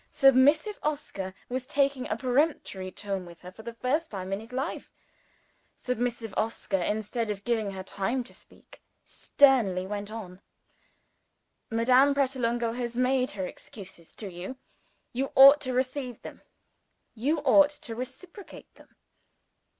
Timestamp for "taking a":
1.67-2.17